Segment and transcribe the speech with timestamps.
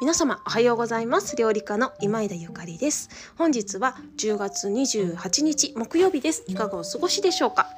[0.00, 1.36] 皆様おはようございます。
[1.36, 3.08] 料理家の今枝ゆかりです。
[3.38, 6.44] 本日は10月28日木曜日です。
[6.48, 7.68] いかがお過ごしでしょうか？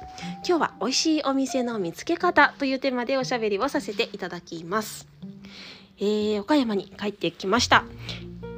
[0.45, 5.07] 今日は美味しいお店の見つけ方というテーマでおしゃべりをさせていただきます。
[5.99, 7.85] えー、岡山に帰ってきました。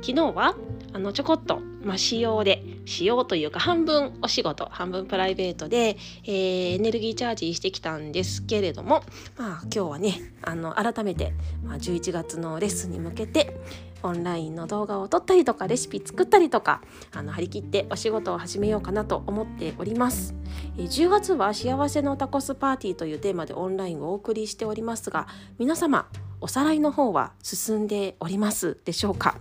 [0.02, 0.56] 昨日は
[0.94, 9.04] あのちょこっと、まあ、使用で使用というか半分お仕事半分プライベートで、えー、エネルギーチャージしてきたんですけれども、
[9.38, 11.34] まあ、今日はねあの改めて、
[11.64, 13.58] まあ、11月のレッスンに向けて
[14.04, 20.36] オンラインの動画を撮ったりとかレシピ作ったりとかあの張り切ってお仕事を始めようかなと思っております、
[20.78, 25.28] え、10月は幸せのタコスパーティーというテーマでオンラインをお送りしておりますが
[25.58, 26.08] 皆様
[26.42, 29.38] おさらいの方は進んでおりますでしょうか？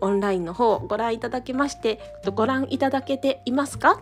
[0.00, 2.00] オンラインの方ご覧いただけまして
[2.34, 4.00] ご覧いただけていますか？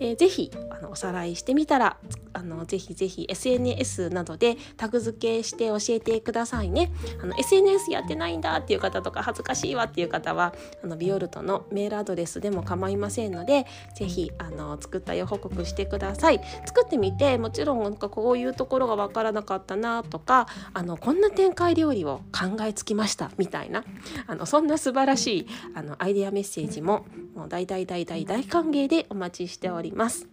[0.00, 1.96] えー、ぜひあのおさらいしてみたら
[2.32, 23.84] あのぜひぜひ SNS などでタグ付けして教えてくださいねあの SNS やってないんだっていう方とか恥ずかしいわっていう方はあのビオルトのメールアドレスでも構いませんのでぜひあの作ったよ報告してください作ってみてもちろんなんかこういうところがわからなかったなとかあのこんな展開料理を考えつきましたみたいな
[24.26, 29.87] あのそんな素晴らしいあのアイデアメッセージももう大大大大大歓迎でお待ちしております。
[29.90, 30.28] ります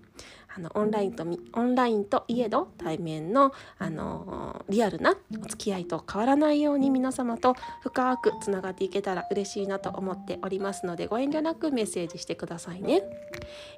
[0.57, 13.03] あのオンラインとオンラインといえど対面のあのリアルなお付き合いと変わらないように皆様と深くつながっていけたら嬉しいなと思っておりますのでご遠慮なくメッセージしてくださいね。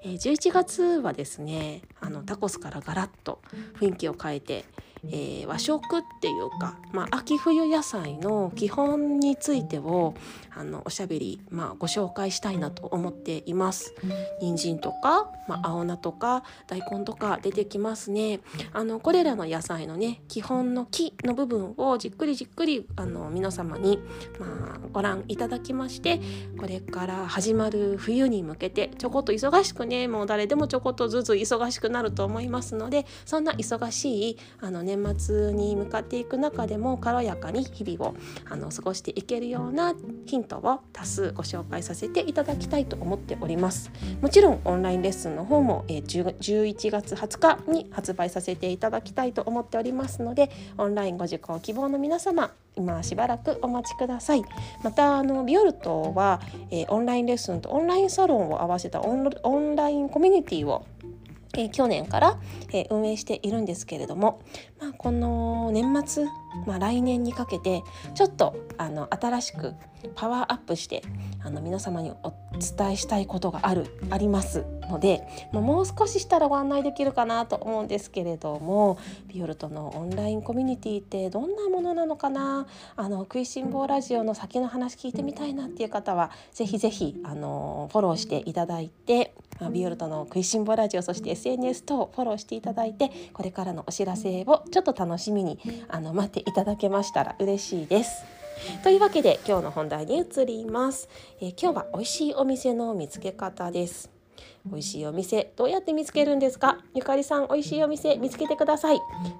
[0.03, 3.41] えー、11月はですねあのタコスからガラッと
[3.79, 4.65] 雰囲気を変えて
[5.09, 10.13] えー、和食っていうか、まあ、秋冬野菜の基本についてを
[10.55, 13.93] あのおしゃべり、まあ、ご紹介したいなと思っています。
[14.41, 18.39] 人参とか、まあ、青菜とか大根とか出てきますね。
[18.73, 23.99] あのこれらの野菜のね基本の木の部分をじっくりじっくりあの皆様に、
[24.39, 26.19] まあ、ご覧いただきまして
[26.59, 38.15] これから始まる冬に向けてちょこっと忙しくねもう誰でもちょこっとずつ忙しくなると思いますのでそんな忙しいあの年年末に向かっていく中でも軽やかに日々を
[38.49, 39.93] あの過ごしていけるような
[40.25, 43.91] ヒントを多数ご紹介させていただきたいと思っております。
[44.21, 54.43] もちろんオンラインレッスンの方も、えー、11月20日に発売させていただきたいと思っておりますのでオンラインご受講希望の皆様今しばらくお待ちください。
[54.83, 60.85] またあのビオルトは、えー、オンラインレッスンとオンラインサロンを合わせたオンラインコミュニティを
[61.55, 62.39] えー、去年から、
[62.73, 64.41] えー、運営しているんですけれども、
[64.79, 66.25] まあ、この年末、
[66.65, 67.83] まあ、来年にかけて
[68.15, 69.73] ちょっとあの新しく
[70.15, 71.01] パワーアップして
[71.47, 78.97] あの皆様にお伝えしたいことがあるありますのでもう少ししたらご案内できるかなと思うんですけれども
[79.27, 82.67] ビオルトのオンラインコミュニティってどんなものなのかな？
[82.97, 89.33] あの食いしん坊ラジオの先の話聞いてみたいなっていう方はぜひぜひあのフォローしていただいて
[89.71, 98.36] ビオルトの食いしん坊ラジオそして SNS 等フォローしていただいてこれからのお知らせをちょっと楽しみにあの待っていただけましたら嬉しいです。
[98.83, 101.09] というわけで今日の本題に移ります、
[101.41, 104.09] えー、今日は美味しいお店の見つけ方です。
[104.65, 106.79] 美味しいお店どうやって見つけるんですか？
[106.93, 108.99] ゆかりさん美味しいお店見つけてください。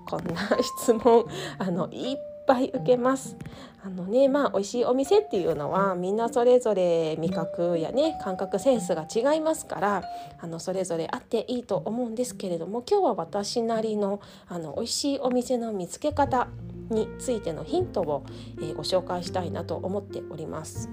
[0.09, 0.33] こんな
[0.79, 1.25] 質問
[1.59, 2.17] あのいっ
[2.47, 3.35] ぱい受けます。
[3.83, 10.03] あのねまあ美味しいお店っていうのはみんなそれぞれ味覚やね感覚センスが違いますから
[10.39, 16.47] あのそれぞれあっていいと思うんですけれども今日は私なりのあの美味しいお店の見つけ方
[16.90, 18.25] についてのヒントを、
[18.59, 20.90] えー、ご紹介したいなと思っております。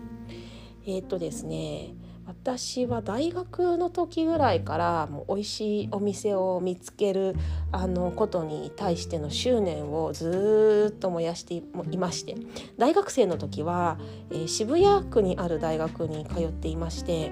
[0.87, 1.95] えー、っとですね
[2.27, 7.35] 私は大学の時ぐらいからもう美味しいお店を見つける
[7.71, 11.63] あのことに対しての執念をずっと燃やしてい
[11.99, 12.37] まして
[12.79, 13.99] 大学生の時は、
[14.31, 17.31] えー、渋谷区にある大学に通っていまして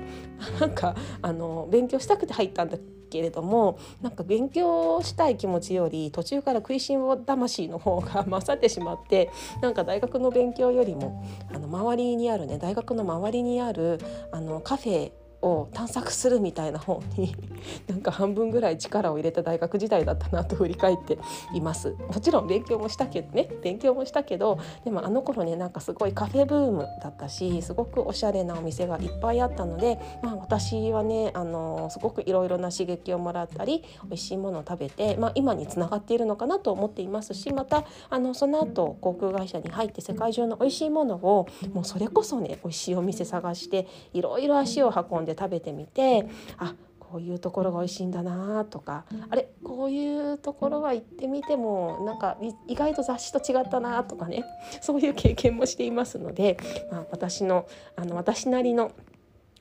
[0.61, 2.77] なんかあの勉強したくて入ったんだ
[3.13, 9.31] けれどもなんか勉強したい気持ちより途中から食いしん坊魂の方が 勝ってしまって
[9.61, 11.23] なんか大学の勉強よりも
[11.55, 14.01] あの周りにあるね大学の周りにある
[14.33, 15.13] あのカフェ
[15.43, 17.35] を探索するみたいな本に
[17.89, 21.19] なんか半分ぐらい力を入れた大学時代だったなと振り返って
[21.55, 21.97] います。
[22.09, 46.27] もちろん勉強もしたけどね勉強もしたけどでもあの頃ねなんかすごいカフェブームだったしすごくおしゃれなお店がいっぱいあったので、まあ、私はねあのすごくいろいろな刺激をもらったり美味しいものを食べて、まあ、今につながっているのかなと思っていますしまたあのその後航空会社に入って世界中の美味しいものをもうそれこそね美味しいお店探していろいろ足を運んで食べてみて
[46.59, 46.75] あ
[47.13, 54.45] こういうところが美味しいんだなとかあれこういうところは行ってみてもなんか意外と雑誌と違ったなとかね
[54.81, 56.57] そういう経験もしていますので、
[56.91, 58.93] まあ、私のあの私なりの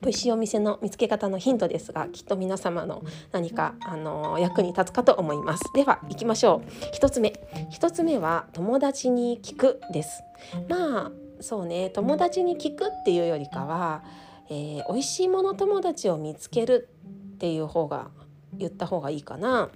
[0.00, 3.02] 美味しいお店の見つけ方のヒントですがきっと皆様の
[3.32, 5.62] 何かあの役に立つかと思います。
[5.74, 6.70] では行きましょう。
[6.92, 7.34] 一つ目。
[7.70, 10.24] 一つ目は友達に聞くです。
[10.68, 11.90] まあそうね。
[11.90, 14.02] 友達に聞くっていうよりかは、
[14.52, 16.90] えー、美味しいもの友達を見つける
[17.34, 18.10] っていう方が
[18.52, 19.70] 言った方がいいかな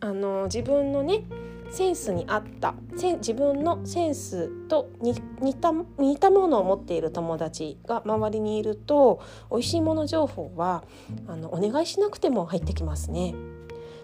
[0.00, 1.22] あの自分のね
[1.70, 9.22] センスに合った自分のセンスと似た似たものを持っている友達が周りにいると
[9.52, 10.82] 美味しいもの情報は
[11.28, 13.34] あのお願いしなくても入ってきますね。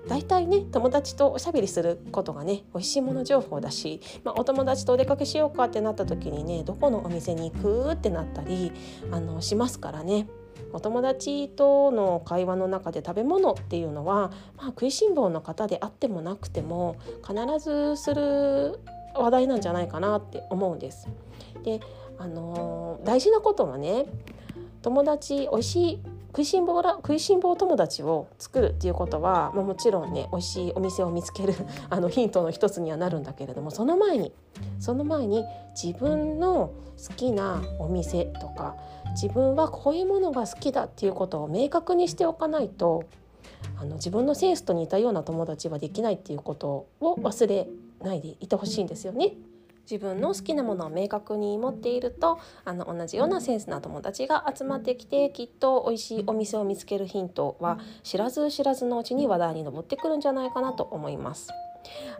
[0.08, 8.72] 大体ね友達とおしゃべりすることがね美味しいもの情報だし、まあ、お友達とお出かけしようかってなった時にねどこのお店に行くってなったり
[9.10, 10.28] あのしますからね。
[10.72, 18.80] お友達との会話の中で食べ物っていうのは、まあ、食いしん坊の方であってもなくても必ずする
[19.14, 21.08] 話題なんじゃないかなって思うんです。
[21.62, 21.80] で
[22.18, 24.06] あのー、大事なことはね
[24.82, 26.00] 友達美味しい
[26.36, 31.54] 食いしん坊ら食いしん坊友達を作るっていうことは、まあ、もちろんね美味しいお店を見つける
[31.88, 34.34] あのヒントの一つにはなるんだけれどもその前に
[34.78, 35.46] その前に
[35.82, 36.72] 自分の
[37.08, 38.76] 好きなお店とか
[39.12, 43.04] 自分はこういうものが好きだっていうことを明確にしておかないと
[43.80, 47.66] あの自分のセンスと似たような友達はできないっていうことを忘れ
[48.02, 49.32] ないでいてほしいんですよね。
[49.90, 61.50] 自分の好きなものを明確に持っているとあの同じようなセンスな友達が集まってきてきっと美味しいお店を見つけるヒントは知らず知らずのうちに話題に上ってくるんじゃないかなと思います。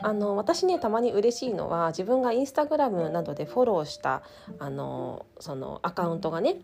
[0.00, 4.22] あの私ねたまに嬉しいのは自分がインスタグラムなどでフォローした
[4.60, 6.60] あのそのアカウントがね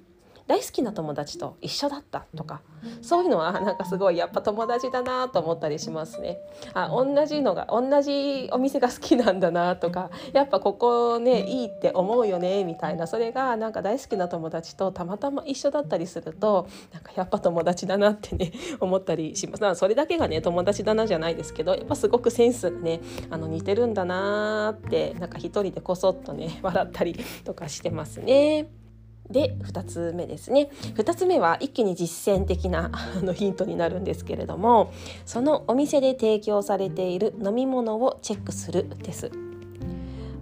[0.47, 2.62] 大好きな友達と一緒だったとか
[3.00, 6.39] そういうのはなんかすごいやっぱ友達だなと思ったりしますね。
[6.75, 19.75] あ同じのが同じお店が好きなんだなとかやっぱここねいいって思うよねみたいなそれがなんか大好きな友達とたまたま一緒だったりするとなんかやっぱ友達だなってね 思ったりします。
[19.79, 23.00] それだけがね友達だなじゃないですけどやっぱすごくセンスがね
[23.31, 28.81] あの似てるんだなってなんか一人でこそっとね笑ったりとかしてますね。
[29.30, 30.70] で2つ目ですね。
[30.94, 34.92] 2つ目は一気に実践的な あのヒントになるんですけれども
[35.24, 39.30] そのお店で提供されている飲み物をチェックするです。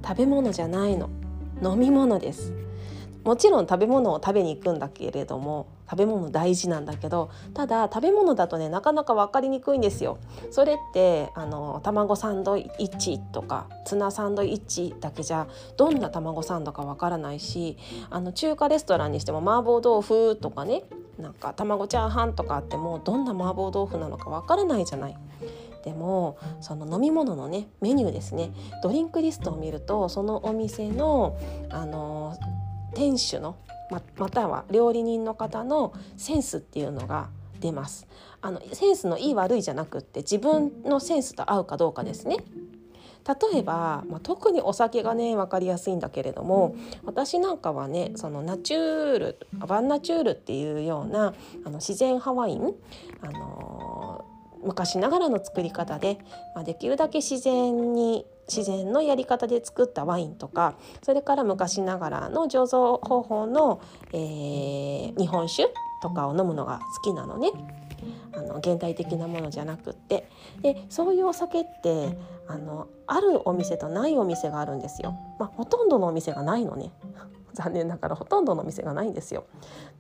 [0.06, 1.10] 食べ物じゃないの。
[1.62, 2.54] 飲み物です。
[3.25, 10.19] もちろん食べ物を食べに行くんだけれども食べ物大事なんだけどただ食べ物だとねなかなか分かりにくいんですよ。
[10.50, 17.76] それってあの卵サンドイッチとかツナサンドイッチだけじゃどんな卵サンドか分からないし
[18.08, 20.84] あの中華レストランにしても麻婆豆腐とかね
[21.19, 25.16] なんか卵チャーハンとかあってもどんな麻婆豆腐なのか分からないじゃない。
[25.84, 28.52] でもその飲み物のねメニューですね
[28.82, 31.38] ドリンクリストを見るとそのお店の
[31.70, 32.37] あの
[32.94, 33.56] 店主の
[33.90, 37.28] ままたは料理人の方のセンスっていうのが
[37.60, 38.06] 出ます。
[38.42, 42.38] あのセンスのいい悪いじゃなくって自分のセンスと合うかどうかですね。
[43.52, 52.75] 例えば、まあ、特にお酒がね分かりやすいんだけれども私なんかはねそのナチュールバンナチュールっていうようなあの自然派ワイン、
[53.20, 56.18] あのー、昔ながらの作り方で、
[56.54, 63.80] まあ、できるだけ自然に自然のやり方で作ったワインとかそれから昔ながらの醸造方法の、
[64.12, 65.69] えー、日本酒
[66.02, 67.50] とかを飲むのが好きなのね。
[68.33, 70.26] あの現代的なものじゃなくって
[70.62, 72.16] でそういうお酒って
[72.47, 75.14] あのあるお店とないお店があるんですよ。
[75.38, 76.92] まあ、ほとんどのお店がないのね。
[77.54, 79.45] 残念ながらほとんどの店がないんですよ。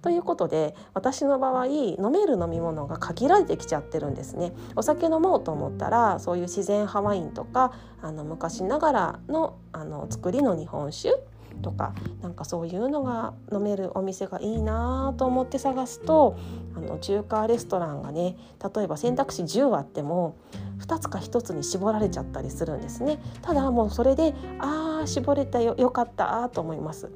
[0.02, 4.52] ということで私の場合飲める飲み物が限られてきちゃってるんですね。
[4.76, 11.14] お酒飲もうと思ったらそういう自然派ワインとかあの昔ながらのあの作りの日本酒
[11.60, 16.36] とかなんかそういうのが飲めるお店がいいなと思って探すと
[16.74, 18.36] あの中華レストランがね
[18.74, 20.36] 例えば選択肢10あっても
[20.78, 27.10] 2つか1つに絞られちゃったりするんですねただもうそれでああ絞れたよよかったと思います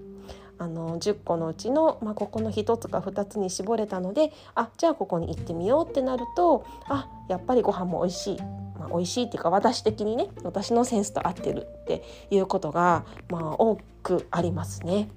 [0.59, 8.39] あの10個のうちの、まあ、ここの1つか2つに絞れたのであじゃあここに行ってみようってなるとあやっぱりご飯も美味しい、
[8.79, 15.09] まあ、美味しいっていうか私的にね私のセンスと合ってるっていうことが、まあ、多くありますね。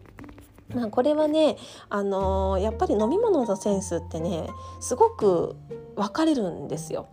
[0.75, 1.55] まあ、これはね、
[1.89, 4.49] あのー、やっぱり飲み物のセンスってね
[4.81, 5.55] すごく
[5.97, 7.07] 分かれるんですよ。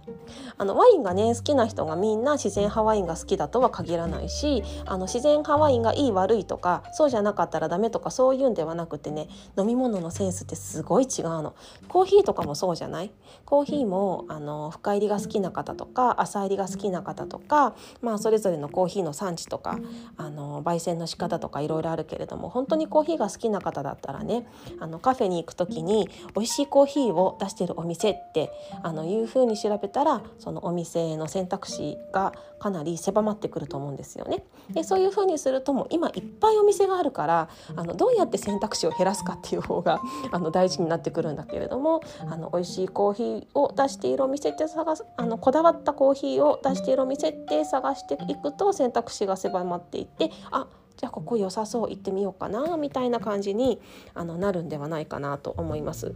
[0.59, 11.55] あのワインがね好きな人がみんな自然派ワインが好きだとは限らないしあの自然派ワインがいい悪いとかそうじゃなかったらダメとかそういうんではなくてね飲み物のセンスってすごい違うの。
[11.89, 13.11] コーヒーとかもそうじゃない？
[13.45, 19.79] コーヒーもあの深入りが好きな方とか浅入りが好きな方とか、まあ、それぞれのコーヒーの産地とか
[20.17, 24.47] あの焙煎の仕方とかいろいろあるけれども本当にコーヒーが好きな方だったらね
[24.79, 28.51] あのカフェに行く時に美味しいコーヒーを出してるお店って
[28.83, 34.45] あのいうふうに調べたらそのお店の選択肢がかなり狭まってくると思うんですよね。
[34.71, 40.01] でそういうふうにするともう今いっぱいお店があるからあのどうやって選択肢を減らすかっていう方が
[40.33, 50.67] あの大事になってくるんだけれどもあの美味しいコーヒーを出しているお店って探すあのこだわったコーヒーを出しているお店って探していくと選択肢が狭まっていってあ
[50.97, 53.81] じゃあここ良さそう行ってみようかなみたいな感じに
[54.15, 56.15] あのなるんではないかなと思います。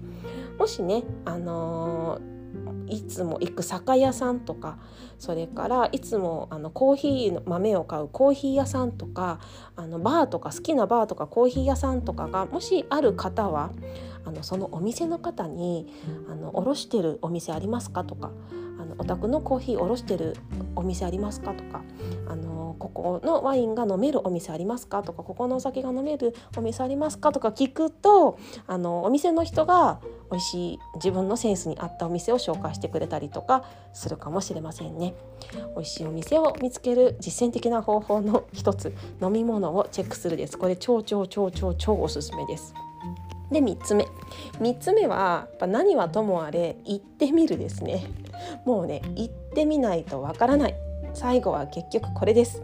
[0.59, 2.38] もしね、あのー
[2.89, 4.79] いつも行く酒屋さんとか
[5.19, 9.41] それからいつもあのコーヒーの豆を買うコーヒー屋さんとか
[9.77, 13.71] あのバーとか好きなバーとかコーヒー屋さんとかがもしある方は
[14.25, 15.93] あのそのお店の方に
[16.29, 18.31] あの卸してるお店ありますかとか
[18.79, 20.37] あのお宅のコーヒー卸してる
[20.77, 21.83] お店ありますかとか
[22.29, 35.15] あのここのワインが飲めるお店ありますかとかここのお酒が飲めるお店ありますかとか聞くとあのお店の人が美味しい自分のセンスに合ったお店を紹介してくれたりとかするかもしれませんね。
[35.75, 40.59] 美味しいお店を見つける実践的な方法の一つ飲み物をチェックするです。
[40.59, 42.75] これ超超超超超おすすめです。
[43.51, 44.07] で3つ目
[44.61, 48.05] 3つ目はやっぱ何はともあれ行ってみるですね
[48.65, 50.75] もうね行ってみないとわからない。
[51.15, 52.63] 最後は結局これです。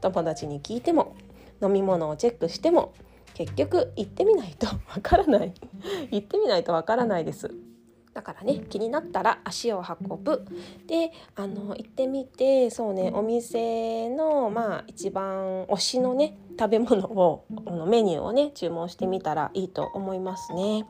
[0.00, 1.16] 友達に聞いても
[1.62, 2.92] 飲み物をチェックしても
[3.34, 5.54] 結局行ってみないとわからない。
[6.10, 7.50] 行ってみないとわからないです。
[8.12, 10.44] だからね気になったら足を運ぶ。
[10.86, 17.44] であの行ってみてそうねお店のまあ一番推しのね食べ物を
[17.86, 20.86] メニューをね注文してみたらいいと思いますね。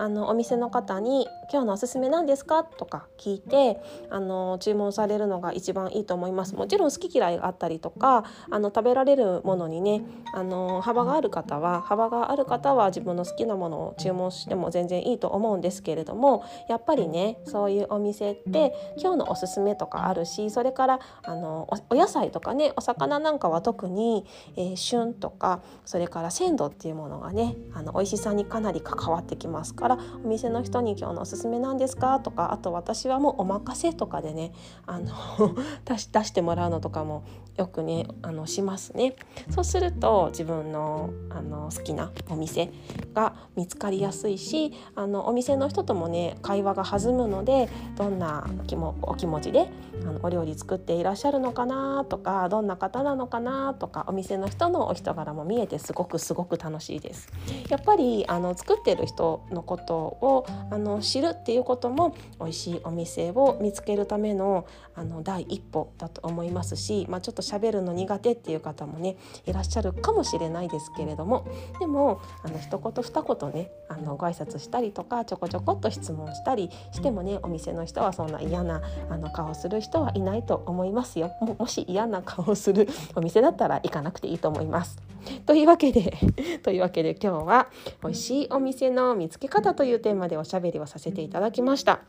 [0.00, 10.02] あのお店の方に「今日のおすすめ何ですか?」とか聞いてあの注文されるのが一番いいと思いますもちろん好き嫌いがあったりとかあの食べられるものにね
[10.32, 24.24] あの幅がある方は幅がある方は自分の好きなものを注文しても全然いいと思うんですけれどもやっぱりねそういうお店って今日のおすすめとかあるしそれからあのお野菜とかねお魚なんかは特に、
[24.56, 34.52] えー、旬とかそれから鮮度っていうものがねあの美味しさにかなり関わってきますからお店の人に「今日のおすすめなんですか?」とかあと私はもうお任せとかでね
[34.86, 35.12] あの
[35.84, 37.22] 出してもらうのとかも
[37.56, 39.14] よくねあのしますね。
[39.50, 42.72] そうすると自分のあの好きなお店
[43.14, 49.68] が見つかりやすいしあのお店の人ともね会話が弾むのでどんな気もお気持ちで
[50.00, 57.28] あのお料理作っていらっしゃるのかなとかどんな方なのかなとかお店の人のお人柄も見えてすごくすごく楽しいです。
[57.68, 64.64] やっぱりあの作ってる人のことをあの知るっていうことも美味しいお店を見つけるための
[64.94, 71.46] あの第一歩だと思いますし、まあ、ちょっと喋るの苦手っていう方もねいらっしゃるかもしれないですけれども
[71.78, 84.98] でもあの一言二言ねあのご挨拶したりとかちょこちょこっと質問したりしてもねお店の人はそんな嫌なあの顔する人はいないと思いますよももし嫌な顔をする お店だったら行かなくていいと思います。
[85.44, 86.14] というわけで
[86.62, 87.68] というわけで今日は
[88.02, 92.00] 美味しいお店の見つけ方というテーマでおしゃべりをさせていただきました。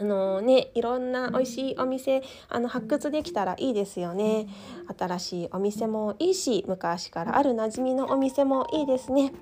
[0.00, 4.48] あのね、いろんな美味しいお店あの発掘できたらいいですよね
[4.98, 9.32] 新しいお店もいいし昔からある馴染みのお店もいいですね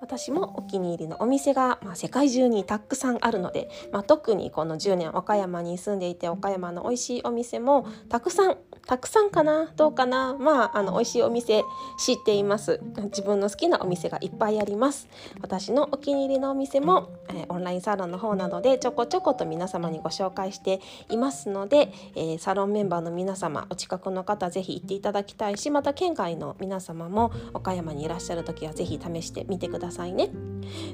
[0.00, 11.62] 私もお気に入りのお店が、まあ、世界中にたくさんあるので、まあ、特にこの10年岡山に住んでいて岡山の美味しいお店もたくさんたくさんかなどうかなまああの美味しいお店
[11.98, 12.80] 知っています。
[13.04, 15.08] 自分の好きなお店がいっぱいあります。
[15.40, 29.93] 私のお気に入りのお店も、えー、オンラインサロンの方などでちょこちょこと皆様にご紹介していますので、えー、サロンメンバーの皆様お近くの方ぜひ行っていただきたいしまた県外の皆様も岡山にいらっしゃる時はぜひ試してみてください。
[29.94, 30.30] さいね。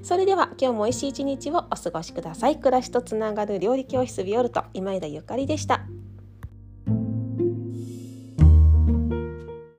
[0.02, 2.56] それでは今日も美味しい一日をお過ごしください。
[2.58, 5.86] 暮らしとつながる料理教室ビオルト今枝ゆかりでした。